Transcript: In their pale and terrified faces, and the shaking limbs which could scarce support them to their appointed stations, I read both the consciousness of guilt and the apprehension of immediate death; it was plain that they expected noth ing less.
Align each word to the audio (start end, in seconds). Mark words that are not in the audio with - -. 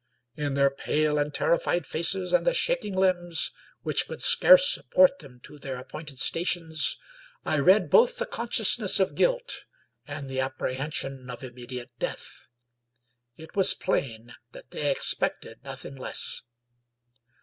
In 0.35 0.55
their 0.55 0.71
pale 0.71 1.19
and 1.19 1.31
terrified 1.31 1.85
faces, 1.85 2.33
and 2.33 2.43
the 2.43 2.55
shaking 2.55 2.95
limbs 2.95 3.53
which 3.83 4.07
could 4.07 4.19
scarce 4.19 4.67
support 4.73 5.19
them 5.19 5.39
to 5.43 5.59
their 5.59 5.77
appointed 5.77 6.17
stations, 6.17 6.97
I 7.45 7.59
read 7.59 7.91
both 7.91 8.17
the 8.17 8.25
consciousness 8.25 8.99
of 8.99 9.13
guilt 9.13 9.63
and 10.07 10.27
the 10.27 10.39
apprehension 10.39 11.29
of 11.29 11.43
immediate 11.43 11.91
death; 11.99 12.41
it 13.37 13.55
was 13.55 13.75
plain 13.75 14.33
that 14.53 14.71
they 14.71 14.89
expected 14.89 15.63
noth 15.63 15.85
ing 15.85 15.97
less. 15.97 16.41